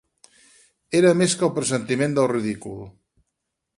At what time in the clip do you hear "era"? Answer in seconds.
1.01-1.11